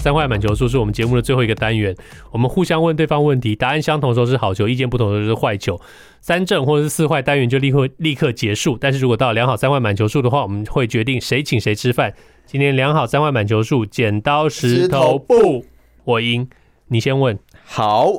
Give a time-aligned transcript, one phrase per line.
[0.00, 1.94] 三坏满球数是我们节目的最后一个单元，
[2.32, 5.80] 我们互相问对方问题，答案相同的时候是好球，意见不同的时候是坏球。
[6.20, 8.76] 三正或者是四坏单元就立刻立刻结束。
[8.80, 12.14] 但是如果到了良好三坏满球数的话，我们会决定谁请谁吃饭。
[12.46, 15.64] 今天良好三坏满球数，剪刀石头布，
[16.04, 16.48] 我赢。
[16.88, 17.38] 你先问。
[17.64, 18.10] 好，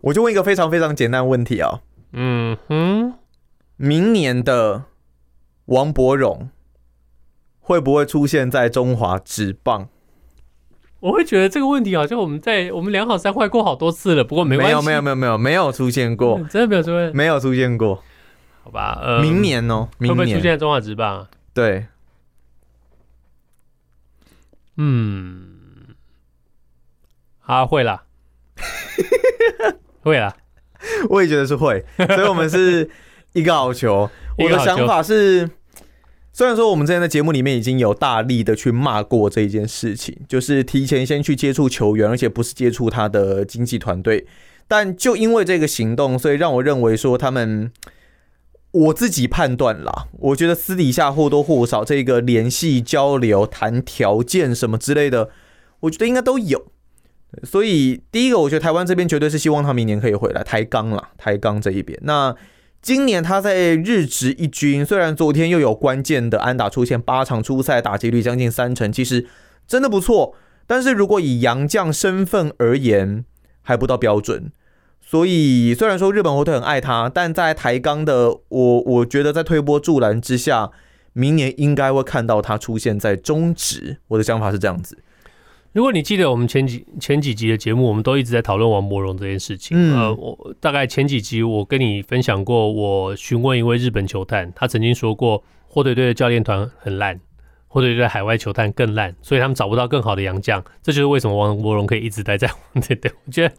[0.00, 1.80] 我就问一个非常非常简单的问题啊、哦。
[2.12, 3.14] 嗯哼，
[3.76, 4.84] 明年的
[5.66, 6.48] 王柏荣
[7.60, 9.90] 会不会出现在中华职棒？
[11.00, 18.02] 我会觉得这个问题好像我们在我们良好三坏过好多次了，不过没关系，没有没有没有没有没有出现过，真的没有出现，没有出现过，
[18.64, 18.98] 好吧？
[19.00, 20.16] 呃，明年哦，明年。
[20.16, 21.26] 会不会出现在中华职棒？
[21.54, 21.86] 对，
[24.76, 25.94] 嗯，
[27.42, 28.02] 啊，会啦，
[30.02, 30.34] 会啦，
[31.10, 32.90] 我也觉得是会，所以我们是
[33.34, 34.10] 一个好球。
[34.36, 35.48] 我的想法是。
[36.38, 44.24] 虽然说我们之前在节目里面已经有大力的去骂过这一件事情，就是提前先去接触球员，而且不是接触他的经纪团队，
[44.68, 47.72] 但就因为这个行动，所以让我认为说他们，
[48.70, 55.30] 我自己判断啦，我觉得私底下或多或少这个联系、交流、谈条件什么之类的，
[55.80, 56.66] 我觉得应该都有。
[57.42, 62.36] 所以第一个，我觉得台湾这边绝对是希望他明年可以回来台钢啦，台钢这一边那。
[62.80, 69.26] 今年他在日职一军，虽然昨天又有关键的安打出现，八场出赛打击率将近三成，其实
[69.66, 70.34] 真的不错。
[70.66, 73.24] 但是如果以洋将身份而言，
[73.62, 74.52] 还不到标准。
[75.00, 80.70] 所以虽然说日本火腿很爱他，但在台钢的我，我觉得在推波助澜之下，
[81.14, 83.98] 明年应该会看到他出现在中职。
[84.08, 84.98] 我的想法是这样子。
[85.72, 89.76] 如果你记得我们前几前几集的节目，我们都一直在讨论王伯荣这件事情。
[89.78, 97.20] 嗯、呃，我大概前几集我跟你分享过，我询问一位日本球探，他曾经说过火腿队的教练团很烂，
[97.68, 100.64] 火腿队的海外球探更烂，所以他们找不到更好的洋将。
[100.82, 103.54] 这就是为什么王伯荣可以一直待在对对对， 我觉得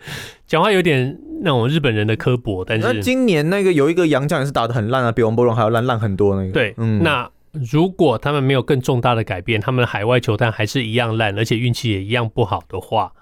[0.47, 2.65] 讲话有点那种日本人的刻薄。
[2.65, 6.51] 但是今年那个有一个洋将也是打的很烂啊，比王伯荣还要烂烂很多那个。
[6.51, 7.29] 对，嗯，那。
[7.51, 13.13] 如果他们没有更重大的改变，他们的海外球探还是一样烂，而且运气也一样不好的话。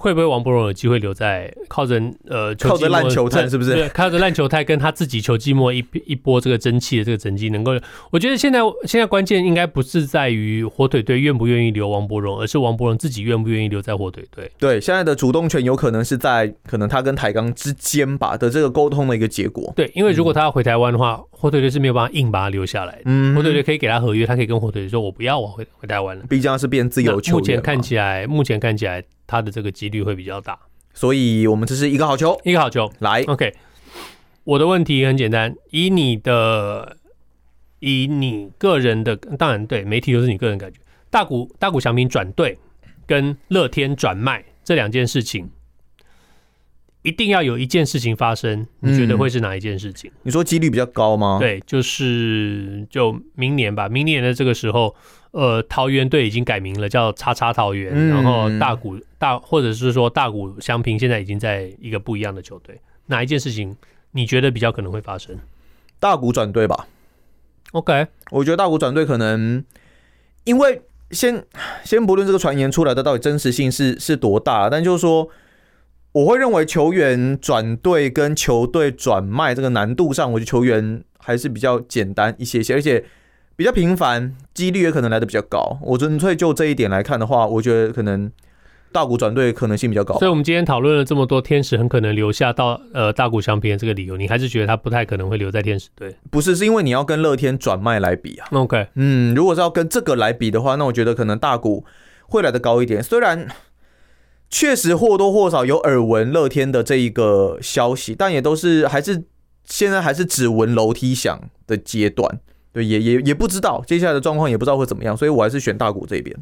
[0.00, 3.74] 会不会王伯荣有机会留在靠着呃靠着烂球探是不是？
[3.74, 7.72] 对，靠着烂球探跟他自己球季末一 一波这个争气的这个成绩，能够
[8.12, 14.48] 我觉得现在现在关键应该不是在于火腿队愿不愿意留王伯荣，而是王伯荣自己愿不愿意留在火腿队。
[14.56, 19.72] 对，现在的主动权有可能是在可能他跟台钢之间吧的这个沟通的一个结果。
[19.74, 23.00] 对，因为如果他要回台湾的话，嗯、火腿队是没有办法硬把他留下来。
[23.04, 27.40] 嗯，火腿队可以给他合约，他可以跟火腿队说：“我不要，我回回台湾了。”毕竟他是变自由球员。
[27.40, 29.02] 目前看起来，目前看起来。
[29.30, 30.58] 他的这个几率会比较大，
[30.94, 32.90] 所以我们这是一个好球，一个好球。
[33.00, 33.54] 来，OK。
[34.44, 36.96] 我的问题很简单，以你的，
[37.80, 40.80] 以你个人的，当然对，媒体都是你个人感觉。
[41.10, 42.58] 大谷大谷翔平转队
[43.06, 45.50] 跟乐天转卖这两件事情，
[47.08, 50.10] 一定要有一件事情发生，你觉得会是哪一件事情？
[50.10, 51.38] 嗯，你说几率比较高吗？
[51.40, 54.94] 对，就是就明年吧，明年的这个时候。
[55.30, 57.92] 呃，桃园队已经改名了，叫叉叉桃园。
[57.94, 62.80] 嗯、然后大谷大，或者是说大谷相平现在已经在一个不一样的球队。
[63.06, 63.76] 哪一件事情
[64.12, 65.38] 你觉得比较可能会发生？
[66.00, 66.88] 大谷转队吧。
[67.72, 69.62] OK，我觉得大谷转队可能，
[70.44, 70.80] 因为
[71.10, 71.44] 先
[71.84, 75.28] 先不论这个传言出来的到底真实性是是多大，但就是说，
[76.12, 83.04] 我会认为球员转队跟球队转卖这个难度上，我觉得球员还是比较简单一些些，而且。
[83.58, 85.80] 比较频繁，几率也可能来的比较高。
[85.82, 88.30] 我纯粹就这一点来看的话，我觉得可能
[88.92, 90.16] 大谷转队可能性比较高。
[90.20, 96.14] 所以，我们今天讨论了这么多，天使很可能留下到呃大谷翔平的这个理由，你还是觉得他不太可能会留在天使队？
[96.30, 98.46] 不是，是因为你要跟乐天转卖来比啊。
[98.52, 101.84] OK，嗯，如果是要跟这个来比的话，那我觉得可能大谷
[102.28, 103.02] 会来的高一点。
[103.02, 103.44] 虽然
[104.50, 109.24] 确实或多或少有耳闻乐天的这一个消息，但也都是还是
[109.64, 112.40] 现在还是只闻楼梯响的阶段。
[112.72, 116.36] 对，也也也不知道接下来的状况，也不知道会怎么样，所以我还是选大股这边。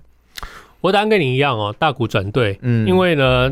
[0.80, 3.50] 我答案跟你一样哦，大股转队，嗯，因为呢，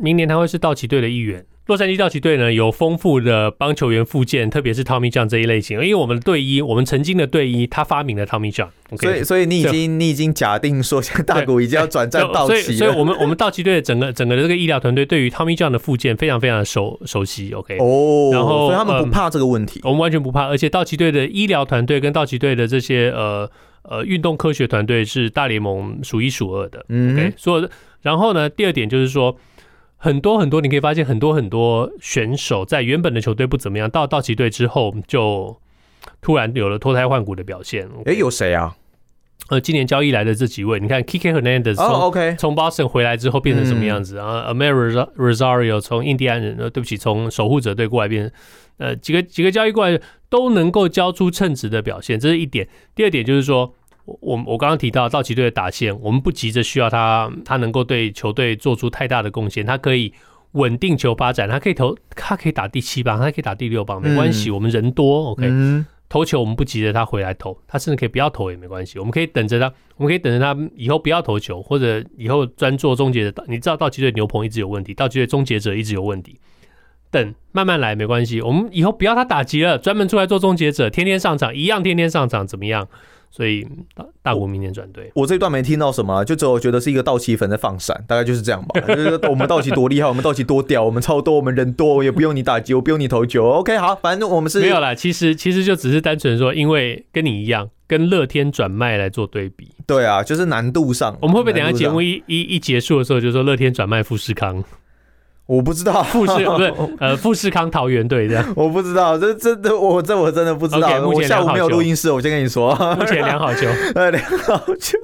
[0.00, 5.78] 明年他会是道奇队的一员，洛杉矶道奇队呢，有丰富的帮球员复健，特别是 Tommy John 这一类型。
[5.80, 8.66] 因为我们的队医，我们曾经的队医，他发明了 Tommy John。
[9.00, 12.60] 所以，所以你已经你已经假定说，现在大谷已经要转战道奇了。
[12.62, 17.52] 所以，所以我们我们道奇队的整个整个的这个医疗团队，对于 Tommy John 的复健非常非常的熟熟悉。
[17.52, 20.48] OK，哦，然后所以他们不怕这个问题，嗯、我们完全不怕。
[20.48, 23.48] 而且道奇队的医疗团队跟道奇队的这些呃
[23.84, 26.84] 呃运动科学团队是大联盟数一数二的。
[26.88, 27.68] 嗯，OK，所以
[28.00, 29.36] 然后呢，第二点就是说。
[30.04, 35.56] 很多很多，你可以发现很多很多选手在原本的球队不怎么样，到道奇队之后就
[36.20, 37.86] 突然有了脱胎换骨的表现。
[38.04, 38.76] 哎、欸，有谁啊？
[39.48, 48.32] 呃，今年交易来的这几位，你看 Kike Hernandez 从、oh, OK 从 Boston 回来之后变成什么样子啊、嗯、？Amer Rosario 从印第安人，呃，对不起，从守护者队过来变，
[48.78, 52.68] 呃，几个几个交易过来都能够交出称职的表现，这是一点。
[52.96, 53.72] 第二点就是说。
[54.04, 60.12] 我我我刚刚提到道奇队的打线，我们不急着需要他，他能够对球队做出太大的贡献，他可以
[60.52, 65.48] 稳定球发展，他可以投，他可以打第七棒，他可以打第六棒，没关系，我们人多，OK，
[66.08, 73.44] 投球我们不急着他回来投，他甚至可以不要投也没关系，我们可以等着他，我们可以等着他以后不要投球，或者以后专做终结者。
[73.48, 76.38] 你知道道奇队牛棚一直有问题，道奇队终结者一直有问题，
[77.10, 82.86] 等慢慢来没关系，我们以后不要他打击了，专门出来做终结者，天天上场一样，天天上场怎么样？
[83.34, 88.78] 所以大大国明年转队，我这一段没听到什么，就只有觉得是一个道奇粉在放闪，大概就是这样吧。
[88.86, 93.48] 就是我们道奇多厉害，我们道奇多屌，我们超多，我们人多，我也不用你打击，我不用你投球。
[93.48, 94.94] OK，好，反正我们是没有啦。
[94.94, 99.70] 其实其实就只是单纯说，因为跟你一样，跟乐天转卖来做对比。
[99.86, 104.62] 对啊，就是难度上，我们会不会等下节目一一一结束的时候，就说乐天转卖富士康？
[105.46, 110.88] 我不知道富士 不是呃富士康桃园队这样，我不知道这真的我这我真的不知道。
[110.88, 113.66] Okay, 我下午没有录音室，我先跟你说，目前两好球，
[113.96, 114.98] 呃两好球。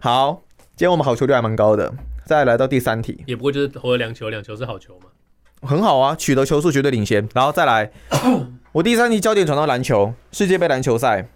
[0.00, 0.42] 好，
[0.76, 1.92] 今天我们好球率还蛮高的。
[2.24, 7.28] 再来到第三题，也不过就是投了两球，两球是好球嘛，很好啊，取得球数绝对领先。
[7.34, 7.90] 然后再来，
[8.72, 11.26] 我第三题焦点转到篮球，世界杯篮球赛，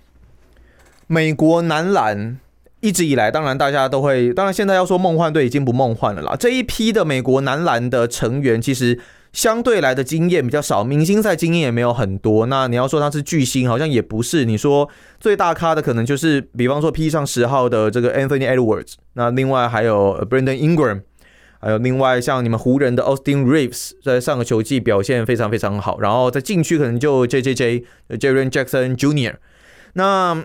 [1.09, 2.39] 美国男篮。
[2.85, 6.37] 一直以来，当然大家都会，当然现在要说梦幻队已经不梦幻了啦。
[6.39, 9.01] 这一批的美国男篮的成员，其实
[9.33, 12.45] 相对来的经验比较少，明星赛经验也没有很多。
[12.45, 14.45] 那你要说他是巨星，好像也不是。
[14.45, 14.87] 你说
[15.19, 21.01] 最大咖的可能就是，比方说披上十号的这个 Anthony Edwards，那另外还有 Brandon Ingram，
[21.61, 25.99] 还有另外像你们湖人的 Austin Reeves，在上个球季表现非常非常好。
[26.01, 29.37] 然后在禁区可能就 JJJ Jaren Jackson Jr.
[29.95, 30.45] 那。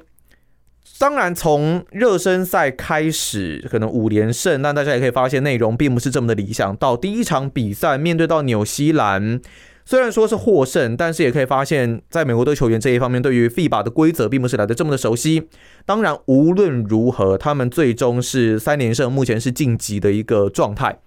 [0.99, 6.75] 当然，从热身赛开始，可能五连胜，但大家也可以发现内容并不是这么的理想。
[6.75, 9.39] 到第一场比赛面对到纽西兰，
[9.85, 15.47] 虽然说是获胜，但是也可以发现，在美国队球员这一方面，对于 FIBA 的规则并不是来得这么的熟悉。
[15.85, 20.99] 当然，无论如何，他们最终是三连胜，目前是晋级的一个状态。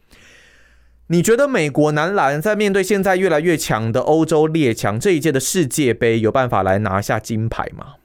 [1.09, 7.97] 你觉得美国男篮在面对现在越来越强的欧洲列强，这一届的世界杯有办法来拿下金牌吗？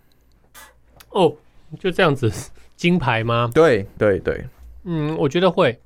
[1.12, 1.38] 哦。
[1.80, 2.32] 就这样子，
[2.76, 3.50] 金牌吗？
[3.54, 4.44] 对对对，
[4.86, 5.80] 嗯，我觉得会。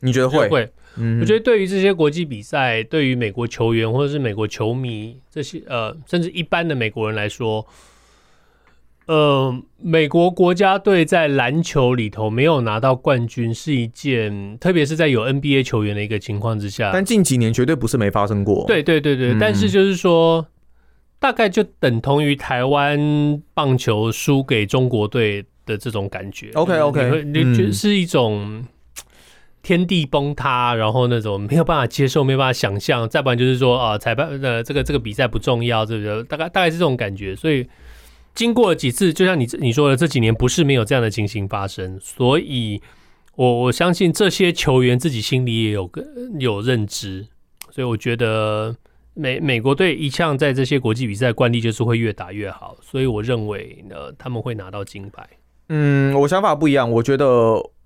[0.00, 0.48] 你觉得会？
[0.48, 0.68] 会。
[0.96, 7.66] 嗯，我觉得对于这些国际比赛，对于美国球员或者是美国球迷这些呃，甚至一般的美国人来说，
[9.06, 16.90] 呃，美国国家队在篮球里头没有拿到冠军是一件，特别是在有 NBA 球员的一个情况之下。
[16.92, 18.66] 但近几年绝对不是没发生过。
[18.66, 20.46] 对对对对，嗯，但是就是说。
[21.22, 26.50] 大概就等同于台湾棒球输给中国队的这种感觉。
[26.54, 28.66] OK OK，你觉得是一种
[29.62, 33.08] 天地崩塌，然后那种没有办法接受、没有办法想象。
[33.08, 36.24] 再不然就是说啊，裁判的这个这个比赛不重要，对不对？
[36.24, 37.36] 大概大概是这种感觉。
[37.36, 37.68] 所以
[38.34, 41.96] 经过了几次，就像你你说的，这几年不是没有这样的情形发生。
[42.00, 42.82] 所以
[43.36, 46.04] 我我相信这些球员自己心里也有个
[46.40, 47.28] 有认知，
[47.70, 48.74] 所以我觉得。
[49.14, 55.28] 美美国队一向在这些国际比赛惯例就是会越打越好，所以我认为呢，他们会拿到金牌。
[55.68, 57.26] 嗯，我想法不一样，我觉得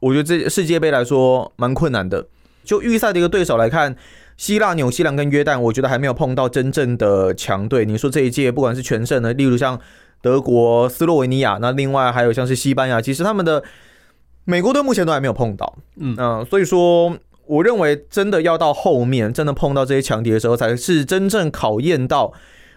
[0.01, 2.29] 我觉得这世界杯来说蛮困难的。
[2.65, 3.97] 就预赛的一个对手来看，
[4.37, 7.85] 希腊、纽西兰跟约旦，我觉得还没有碰到真正的强队。
[7.85, 9.81] 你说这一届不管是全胜的，例如像
[10.21, 13.63] 德国、斯洛维尼亚，那另外还有像是西班牙，其实他们的
[14.45, 15.77] 美国队目前都还没有碰到。
[15.97, 17.17] 嗯嗯、呃，所以说。
[17.47, 22.33] 我认为，真的要到后面，真的碰到这些强敌的时候，才是真正考验到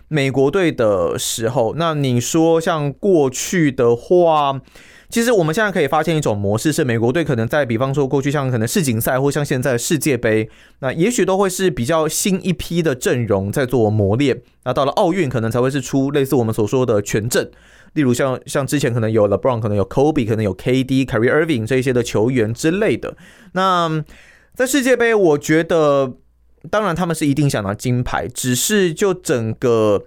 [0.07, 1.75] 美国队的时候。
[1.77, 4.61] 那你说，像过去的话，
[5.09, 10.47] 其实我们现在可以发现一种模式，是美国队可能在，比方说过去像可能世锦赛，或像现在世界杯，
[10.79, 14.41] 那也许都会是比较新一批的阵容在做磨练。
[14.65, 17.49] 那到了奥运，可能才会是出类似我们所说的全阵，
[17.93, 23.15] 例如像像之前可能有 LeBron，可能有 Kobe，可能有 KD、Kyrie Irving 这些的球员之类的。
[23.53, 24.03] 那
[24.59, 26.17] 在世界杯，我觉得
[26.69, 30.03] 当然他们是一定想拿金牌，只是就整个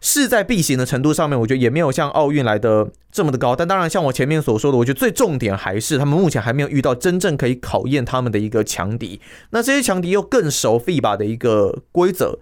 [0.00, 3.56] 势在必行的程度上面，我觉得也没有像奥运来的这么的高。
[3.56, 9.20] 但当然，像我前面所说的，我觉得最重点还是他们目前还没有遇到真正可以考验他们的一个强敌。
[9.50, 12.38] 那这些强敌又更熟 FIBA 的一个规则，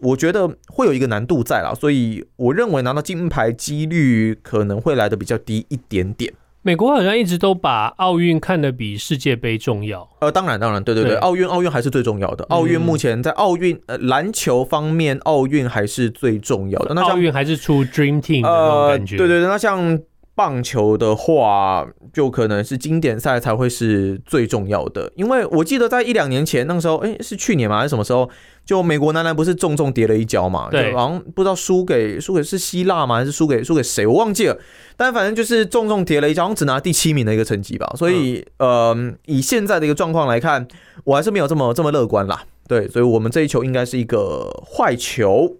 [0.00, 1.74] 我觉得会有一个难度在啦。
[1.78, 6.32] 所以我认为拿到金牌几率可能会来的比较低一点点。
[6.64, 10.08] 美国好像一直都把奥运看得比世界杯重要。
[10.20, 12.44] 呃，当然，当然，对对对，奥运奥运还是最重要的。
[12.50, 16.94] 奥运目前在奥运呃篮球方面，奥运还是最重要的。
[16.94, 19.16] 那奥运还是出 Dream Team 的那种感觉。
[19.16, 19.98] 对对对，那像
[20.34, 25.12] 棒球的话，就可能是经典赛才会是最重要的。
[25.14, 27.78] 因为我记得在一两年前，那个时候，哎，是去年吗？
[27.78, 28.28] 还是什么时候？
[28.64, 30.68] 就美国男篮不是重重跌了一跤嘛？
[30.70, 33.16] 对，好像不知道输给输给是希腊吗？
[33.16, 34.06] 还是输给输给谁？
[34.06, 34.56] 我忘记了。
[34.96, 37.92] 但反正就是重重跌了一跤，好像只拿第七名的一个成绩吧。
[37.96, 40.66] 所以，嗯、呃，以现在的一个状况来看，
[41.02, 42.44] 我还是没有这么这么乐观啦。
[42.68, 45.56] 对，所以我们这一球应该是一个坏球。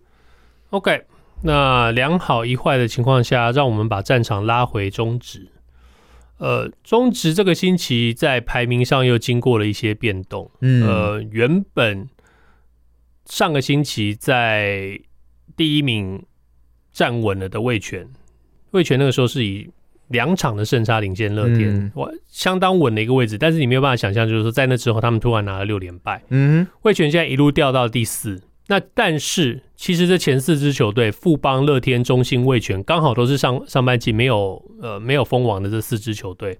[0.70, 1.02] OK，
[1.42, 5.48] 那两好一坏的情况下，让我们把战场拉回中职。
[6.38, 10.50] 呃，中职这个星期在排名上又经过了一些变动。
[10.60, 12.08] 嗯，呃，原本。
[13.24, 14.98] 上个星期在
[15.56, 16.20] 第一名
[16.92, 18.06] 站稳了的魏权，
[18.72, 19.70] 魏权那个时候是以
[20.08, 23.38] 两场的胜差领先乐天，哇、嗯，相当稳的一个位置。
[23.38, 26.20] 但是你没有办法想象，就是说在那之后他们突然拿了六连败。
[26.30, 28.42] 嗯，魏权现在一路掉到第四。
[28.68, 36.58] 那但是其实这前四支球队富邦、乐天、中信、味全刚好都是上上半季没有呃没有封王的这四支球队，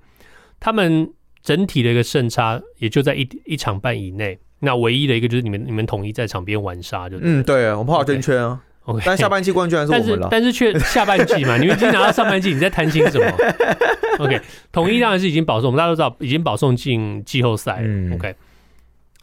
[0.58, 1.10] 他们
[1.42, 4.38] 整体的一个胜差也就在一一场半以内。
[4.64, 13.26] 那唯一的一个就是你们你们统一在场边玩杀，就嗯对，我们跑圈圈啊， OK，但下半季冠军还是我们了，但是却下半季嘛，你们已经拿到上半季，你在贪心什么
[14.20, 14.40] ？OK，
[14.70, 18.36] 统一当然是已经保送，我们大家都知道已经保送进季后赛，嗯，OK，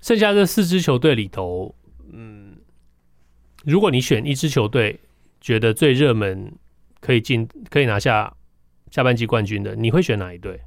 [0.02, 1.79] 剩下这四支球队里头，嗯，
[3.70, 5.00] 如果你选一支球队
[5.40, 6.52] 觉得最热门
[7.00, 8.34] 可以进可以拿下
[8.90, 10.60] 下半季冠军的，你会选哪一队？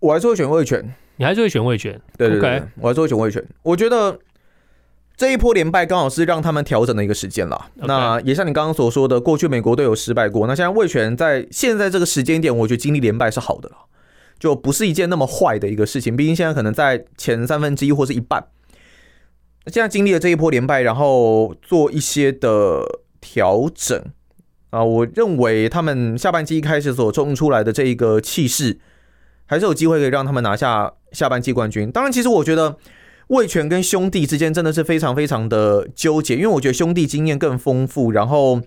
[0.00, 0.94] 我还是会选味全。
[1.16, 3.42] 你还是会选味全，对对对.我还是会选味全。
[3.62, 4.20] 我觉得
[5.16, 7.70] 这一波连败刚好是让他们调整的一个时间了。
[7.78, 7.86] Okay.
[7.86, 13.76] 那也像你刚刚所说的，过去美国队有失败过，那现在味全在现在这个时间点，我觉得经历连败是好的了，
[14.38, 16.14] 就不是一件那么坏的一个事情。
[16.14, 18.46] 毕竟现在可能在前三分之一或是一半，
[19.66, 24.00] 现在经历了这一波连败，然后做一些的调整
[24.70, 28.78] 啊，我认为他们下半季一开始所冲出来的这一个气势。
[29.48, 31.88] 还是有机会可以让他们拿下下半季冠军。
[31.92, 32.76] 当然，其实我觉得
[33.28, 38.60] 魏全跟兄弟之间真的是非常非常的纠结，因为我觉得兄弟经验更丰富，然后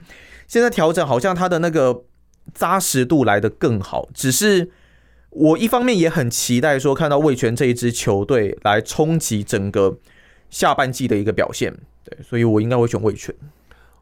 [0.47, 2.03] 现在调整好像他的那个
[2.53, 4.07] 扎实度来得更好。
[4.13, 4.69] 只是
[5.31, 9.97] 我一方面也很期待说看到魏全这一支球队来冲击整个
[10.49, 11.73] 下半季的一个表现。
[12.03, 13.33] 对，所以我应该会选味全。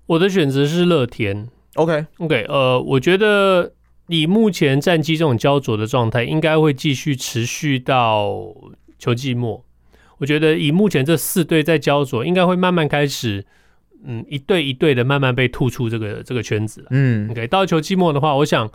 [0.05, 1.47] 我的选择是乐天。
[1.75, 3.73] OK OK，呃，我觉得。
[4.09, 8.55] 以目前战绩这种焦灼的状态，应该会继续持续到
[8.97, 9.65] 球季末。
[10.19, 13.45] 我觉得以目前这四队在焦灼，应该会慢慢开始，
[14.05, 16.85] 嗯，一队一队的慢慢被吐出这个这个圈子。
[16.89, 18.71] 嗯，OK，到球季末的话，我想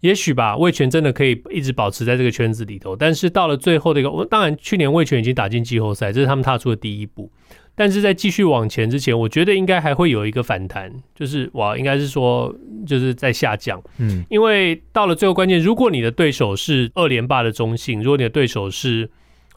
[0.00, 2.94] 也许吧，魏全真的可以一直保持在这个圈子里头。
[2.94, 7.30] 但是到了最后的一个，当然去年魏全已经打进季后赛，这是他们踏出的第一步。
[7.78, 12.54] 但是在继续往前之前，我觉得应该还会有一个反弹，就是哇，应该是说
[12.86, 19.10] 就是在下降，嗯，因为到了最后关键，如果你的对手是二连霸的中信，如果你的对手是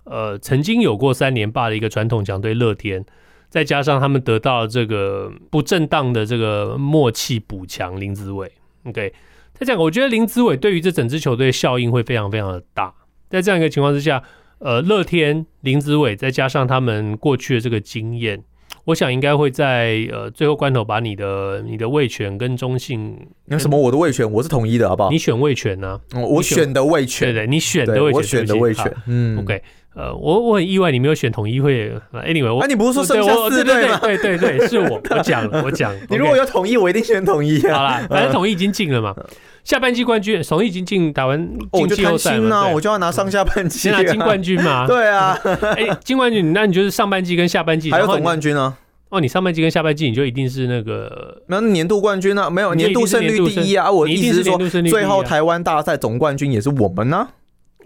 [0.03, 3.05] 呃曾经有过三连霸的一个传统强队乐天，
[3.47, 8.51] 再加上他们得到了这个不正当的这个默契补强林子伟
[8.83, 9.13] ，OK，
[9.59, 12.93] 在这样，我觉得林子伟对于这整支球队效应会非常非常的大，
[13.29, 14.23] 在这样一个情况之下。
[14.61, 18.43] 呃，乐天林子伟再加上他们过去的这个经验，
[18.83, 25.09] 我想应该会在呃最后关头把你的你的味权跟中信，那什么我的味权我是统一的好不好？
[25.11, 25.97] 你选味权呢？
[26.13, 29.61] 我选的味权，对对，你选的味权，我选的味权，嗯，OK，
[29.95, 33.97] 呃，我我很意外你没有选统一会，Anyway，我、啊、你不是说剩下四队吗？
[34.01, 37.77] 对对对，是我我讲了我讲， 你如果有统一，我一定选统一、啊。
[37.77, 39.15] 好啦，反正统一已经进了嘛。
[39.63, 44.85] 下半季冠军，统一已经进打完进季后赛了，我就要拿上下半季，先拿金冠军嘛。
[44.89, 48.75] 对啊，哎、欸，金冠军，那你就是上半季跟下半季还有总冠军啊？
[49.09, 52.49] 哦，你上半季跟下半季你就一定是那个那年度冠军啊？
[52.49, 53.91] 没有年度胜率第一啊？
[53.91, 57.29] 我的意思是说，最后台湾大赛总冠军也是我们呢、啊。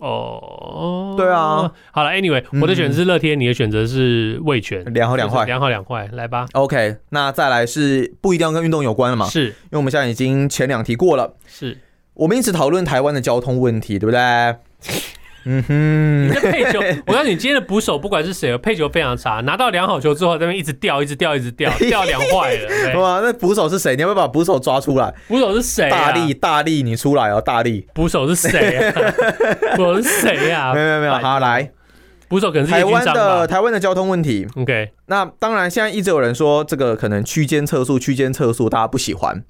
[0.04, 6.46] 哦，对啊，好了，Anyway，我的选择是乐天，嗯、你的选择是味全，两好两坏，两好两坏，来吧。
[6.52, 9.26] OK，那再来是不一定要跟运动有关了嘛？
[9.28, 11.36] 是，因为我们现在已经前两题过了。
[11.48, 11.78] 是，
[12.16, 14.20] 我们一直讨论台湾的交通问题，对不对？
[15.46, 23.00] 嗯哼，你的配球，我告诉你，今天的捕手不管是谁，配球非常差，拿到两好球之后，这边一直掉，一直掉，一直掉，掉两坏了。
[23.00, 23.96] 哇，那捕手是谁？
[23.96, 25.14] 你要不要把捕手抓出来？
[25.28, 25.90] 捕手是谁？
[25.90, 27.88] 大力，大力，你出来哦，大力。
[27.94, 28.94] 捕手是谁啊？
[29.76, 30.74] 捕手是谁呀？
[30.74, 31.72] 没有没有没有，好来，
[32.30, 34.48] 捕手可能是台湾的台湾的交通问题。
[34.56, 39.44] OK，那当然，现在一直有人说这个可能区间测速，区间测速大家不喜欢。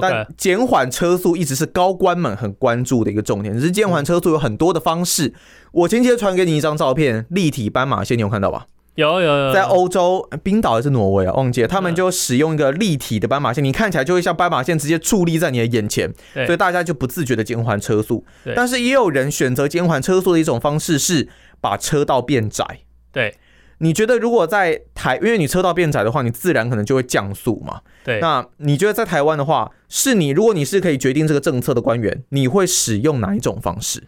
[0.00, 3.54] 但减缓车速一直是高官们很关注的一个重点。
[3.54, 5.34] 只是减缓车速有很多的方式。
[5.72, 8.66] 我前几天传给你一张照片，立体斑马线，你有看到吧？
[8.94, 11.32] 有有有，在欧洲，冰岛还是挪威啊？
[11.32, 16.12] 忘记了，他们就使用一个立体的斑马线，你看起来就会像斑马线直接矗立在你的眼前，
[16.44, 18.22] 所以大家就不自觉的减缓车速。
[18.54, 22.80] 但是也有人选择减缓车速的一种方式是把车道变窄。
[23.10, 23.34] 对。
[23.82, 27.80] 你觉得如果在台，因为你车道变窄的话，你自然可能就会降速嘛。
[28.04, 28.20] 对。
[28.20, 34.04] 那你觉得在台湾的话，是你如果你是可以决定这个政策的官员，你会使用哪一种方式？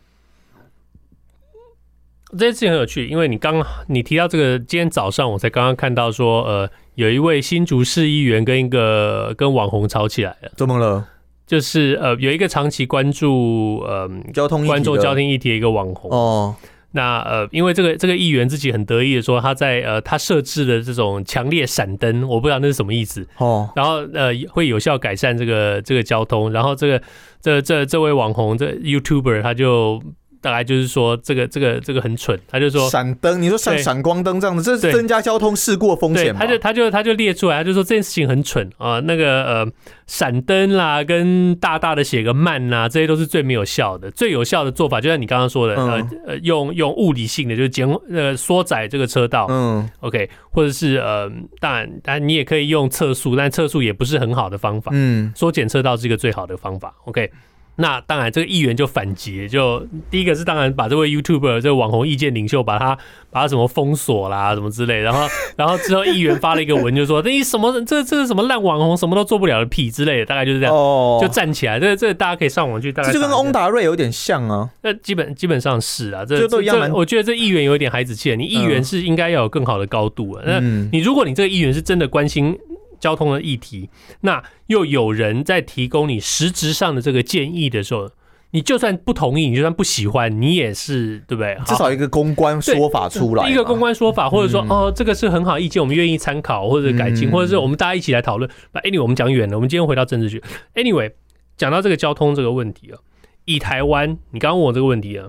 [2.30, 10.52] 这件事情很有趣，因为你刚你提到这个，今天早上我才刚刚看到说，呃，有一位新竹市议员跟一个跟网红吵起来了。
[10.56, 11.08] 怎么了？
[11.46, 16.54] 就是呃，有一个长期关注呃交通关注交通议题的一个网红哦。
[16.94, 23.68] 那呃，因为这个这个议员自己很得意的说，他在呃他设置的这种强烈闪灯，我不知道那是什么意思哦。
[23.76, 27.02] 然后呃会有效改善这个这个交通，然后这个
[27.40, 30.02] 这这这位网红这 YouTuber 他就。
[30.44, 36.34] 大概就是说，这个这个这个很蠢，他就说闪灯，你说闪闪光灯这样子，这是增加交通事故风险。
[36.34, 39.66] 他就他就他就列出来，他就说这件事情很蠢啊，那个呃
[40.06, 44.10] 闪灯啦，跟大大的写个慢呐，这些都是最没有效的。
[44.10, 51.26] 最有效的做法，就像你刚刚说的，呃呃，用用物理性的，就是减呃缩窄这个车道，嗯，OK，或者是呃，
[51.58, 57.30] 当然，当然你也可以用测速，但测速也不是很好的方法，嗯，缩减车道是一个最好的方法，OK。
[57.76, 62.96] 那当然，这个议员就反击，就第一个是当然把这位 YouTuber 这个网红意见领袖把他
[63.30, 65.26] 把他什么封锁啦，什么之类，然后
[65.56, 71.80] 然后之后议员发了一个文，就说你什么这这是什么烂网红，什么都做不了的屁之类的，大概就是这样，哦、就站起来。
[71.80, 74.70] 这这大家可以上网去大概，这就跟翁达瑞有点像啊。
[74.82, 76.90] 那基本基本上是啊，这都一样。
[76.92, 80.42] 我觉得这议员有点孩子气，你议员是应该要有更好的高度啊。
[80.46, 80.60] 那
[80.92, 82.56] 你如果你这个议员是真的关心。
[83.00, 88.10] 交通的议题，那又有人在提供你实质上的这个建议的时候，
[88.50, 91.56] 你就算不同意，你就算不喜欢，你也是对不对？
[91.66, 98.48] 至少一个公关说法出来，一个公关说法，或者说、嗯、哦，这个是很好意见，我们愿意参考或者改进，嗯、或者是我们大家一起来讨论。
[98.72, 100.40] 那 anyway，我们讲远了，我们今天回到政治学。
[100.74, 101.12] Anyway，
[101.56, 102.98] 讲到这个交通这个问题啊，
[103.44, 105.28] 以台湾，你刚刚问我这个问题啊，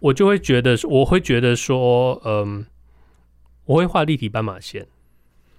[0.00, 2.64] 我就会觉得，我会觉得说，嗯，
[3.66, 4.86] 我会画立体斑马线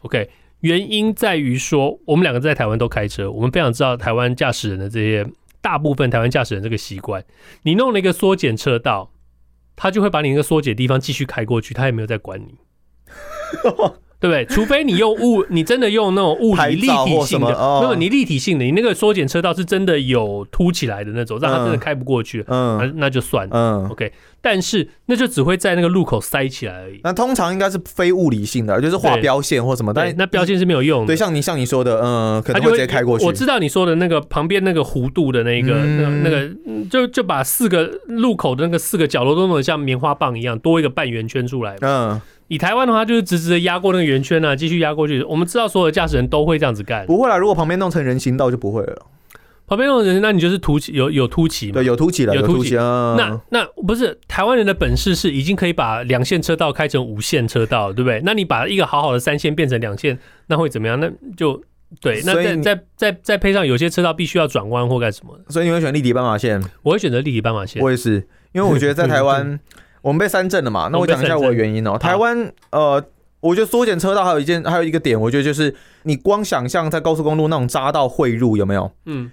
[0.02, 0.30] ，OK。
[0.62, 5.26] 原因在于说，我们两个在台湾都开车，我们非常知道台湾驾驶人的这些
[5.62, 7.24] 大部分台湾驾驶人这个习惯。
[7.64, 9.12] 你弄了一个缩减车道，
[9.76, 12.56] 他就会把你那个缩减地方继续开过去，他也没有在管你。
[14.20, 14.46] 对不对？
[14.46, 17.52] 除非你用物， 你真的用那种物理立体性的，
[17.82, 24.12] 那么你立体性的，你那个缩减车道是真的有凸起来的那种，让它真的开不过去，嗯，那那就算了，嗯，OK。
[24.40, 27.02] 但是那就只会在那个路口塞起来而已。
[27.04, 31.08] 那通常应该是非物理性的，就是画标线或什么，但那标线是没有用的。
[31.08, 33.26] 对，像你像你说的，嗯，可能会直接开过去。
[33.26, 36.50] 我知道你说的那个旁边那个弧度的那个，那那个
[36.90, 42.20] 就就把四个路口的那个四个角落都弄得像棉花棒一样，多一个半圆圈出来，嗯。
[42.48, 45.22] 以台湾的话，就是直直的压过那个圆圈啊，继续压过去。
[45.24, 47.06] 我们知道所有的驾驶人都会这样子干。
[47.06, 49.06] 不会啦，如果旁边弄成人行道就不会了。
[49.68, 51.74] 旁边弄成人行，那你就是凸起，有有凸起嘛？
[51.74, 53.16] 对，有凸起了，有凸起啊。
[53.18, 58.22] 那那不是台湾人的本事是已经可以把两线车道开成五线车道，对不对？
[58.24, 60.98] 那你把一个好好的三线变成两线，那会怎么样？
[60.98, 61.62] 那就
[62.00, 62.22] 对。
[62.26, 65.38] 那再再再再配上有些车道必须要转弯或干什么？
[65.50, 66.64] 所以你会选立体斑马线？
[66.84, 67.84] 我会选择立体斑马线。
[67.84, 69.60] 我也是，因为我觉得在台湾。
[70.08, 70.88] 我们被三振了嘛？
[70.90, 71.98] 那我讲一下我的原因哦、喔。
[71.98, 73.04] 台湾呃，
[73.42, 78.90] 我觉得缩减车道还有一件，还有一个点，我觉得就是你光想象在高速公路那种匝道汇入有没有？
[79.06, 79.30] 嗯，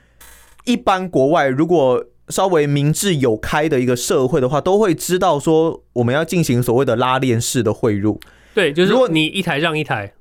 [0.64, 8.18] 一般国外如果稍微明智有开的一个社会的话，都会知道说我们要进行所谓的拉链式的汇入。
[8.52, 10.12] 对，就是如果你一台让一台。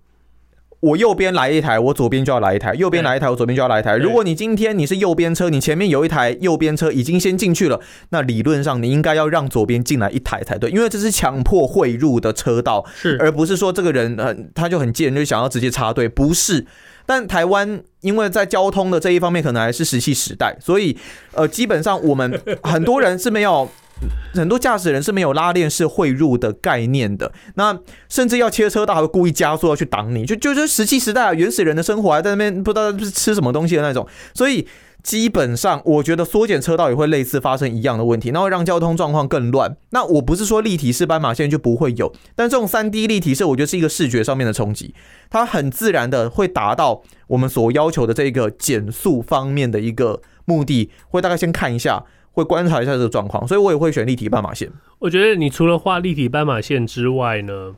[0.84, 3.96] 我右边来一台，我左边就要来一台；右边来一台，我左边就要来一台。
[3.96, 16.66] 如果你今天你是右边车，你前面有一台右边车已经先进去了，那理论上你应该要让左边进来一台才对，因为这是强迫汇入的车道，是而不是说这个人呃他就很贱，就想要直接插队，不是。
[17.06, 20.98] 但台湾因为在交通的这一方面可能还是石器时代，所以
[21.32, 23.70] 呃基本上我们很多人是没有。
[24.34, 34.68] 很多驾驶人是没有拉链式汇入的概念的，那甚至要切车道还会故意加速要去挡你，就就是石器时代啊，原始人的生活还在那边不知道是吃什么东西的那种，所以。
[35.04, 39.76] 基本上，我觉得缩减车道也会类似发生一样的问题，那会让交通状况更乱。
[39.90, 44.96] 那我不是说立体式斑马线就不会有，但这种三 D 立体式，我觉得是一个视觉上面的冲击，
[45.30, 50.90] 它很自然的会达到我们所要求的这个减速方面的一个目的。
[51.10, 54.70] 会大概先看一下，会观察一下这个状况，所以我也会选立体斑马线。
[55.00, 57.74] 我觉得你除了画立体斑马线之外呢？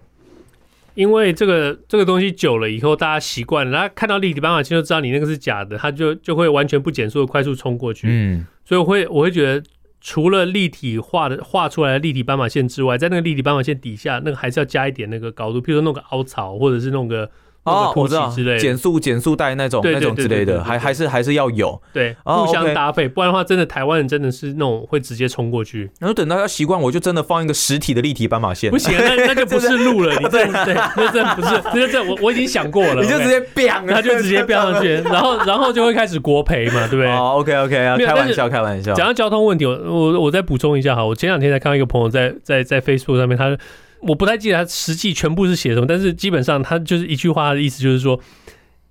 [0.95, 8.07] 因为这个这个东西久了以后，大家习惯了，大家看到立体斑马线就知道你那个是假的，他就就会完全不减速的快速冲过去。
[8.09, 9.63] 嗯，所以我会我会觉得，
[9.99, 17.29] 除了立体画的画出来的立体斑马线之外，在那个立体斑马线底下，那个还是要加一点那个高度，譬如说弄个凹槽，或者是弄个。
[17.65, 25.89] 哦，我知道，减速减速带那种那种之类的，还还是还是要有，对，互相搭配，不然的话，真的台湾人真的是那种会直接冲过去。
[25.99, 28.69] 然后等到他习惯，我就真的放一个实体的立体斑马线。
[28.69, 37.07] 不行，那那就不是路了， 你这对，那这不是，那这我我已经想过了，你就直接飙，他就直接飙上去， 然后然后就会开始国赔嘛，对不对？
[37.07, 38.93] 哦，OK OK 啊，开玩笑开玩笑。
[38.93, 43.57] 讲到交通问题，我我我再补充一下哈，我前两天才看到一个朋友在在在 Facebook 上面，他。
[44.01, 48.19] 我不太记得他实际全部是写什么，但是基本上他就是一句话的意思，就是说，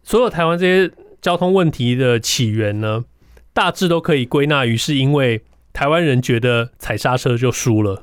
[0.02, 3.04] 所有台湾这些交通问题的起源呢，
[3.52, 8.02] 大致都可以归纳于是因为台湾人觉得踩刹车就输了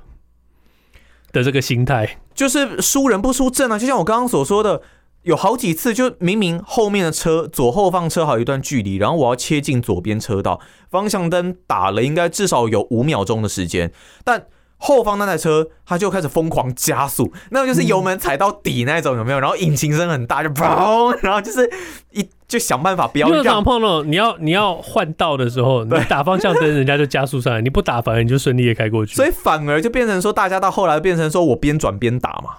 [1.34, 3.78] 的这个心态，就是输人不输阵啊。
[3.78, 4.82] 就像我刚刚所说的，
[5.24, 13.92] 有好几次就明明后面的车左后方车还有一段距离，然后我要切进左边车道，方向灯打了应该至少有五秒钟的时间，
[14.24, 14.46] 但。
[14.84, 19.39] 后方那台车，它就开始疯狂加速，那就是油门踩到底那种，有没有？
[19.39, 21.70] 然后引擎声很大，就 砰，然后就是
[22.10, 23.44] 一就想办法不要让。
[23.44, 29.15] 常碰到你要你要换道的时候，你打方向灯，人家就加速上来；你不打，反而你就顺利的开过去。
[29.15, 32.56] 所以反而就变成说，大家到后来变成说我边转边打嘛，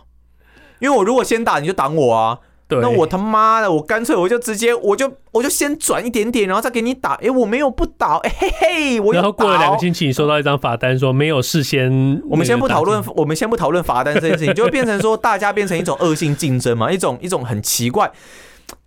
[0.78, 2.38] 因为我如果先打，你就挡我啊。
[2.80, 7.14] 那我他妈的，我干脆我就直接，我就我就先转一点点，然后再给你打。
[7.14, 12.22] 哎、欸，我没有不倒，哎、欸、嘿嘿，我然后过了两个星期，你收到一张罚单，说没有事先。
[12.28, 18.10] 我们先不讨论，我们先不讨论罚单这件事情，就会变成说大家变成一种恶性竞争嘛，一种一种很奇怪。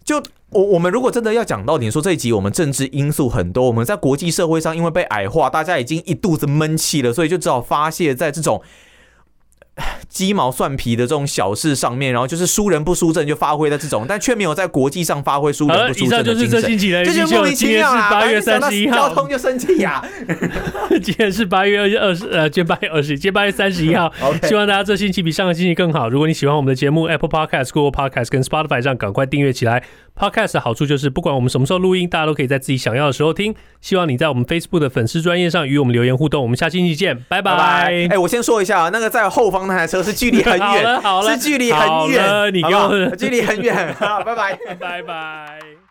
[0.04, 8.62] 就我我们如果真的要讲到，你说这一集我们政治因素很多，我们在国际社会上因为被矮化，大家已经一肚子闷气了，所以就只好发泄在这种。
[10.08, 16.38] 鸡毛蒜皮的这种小事上面，然后就是输人不输阵，就发挥在这种，但却没有在国际上发挥输人不输阵的精神。
[16.38, 18.10] 以上就是这星期的，这就莫名其妙啊！
[18.10, 20.02] 八月三十一号，交通就生气呀。
[21.04, 24.10] 今天是八月二十，呃，今天八月二十，今天八月三十一号。
[24.44, 26.08] 希望大家这星期比上个星期更好。
[26.08, 29.84] 如果你喜欢我们的节目，Apple Podcast、Google Podcast 跟 Spotify 上赶快订阅起来。
[30.18, 33.54] Podcast 的好处就是，不管我们什么时候录音，大家都可以在自己想要的时候听。
[33.82, 36.42] 希望你在我们 Facebook 的粉丝专业上与我们留言互动。
[36.42, 37.52] 我们下星期见，拜拜。
[37.52, 45.85] 哎、欸，我先说一下，那个在后方那台车是距离很远，是距离很远，你给我距离很远， 好 拜拜，拜拜。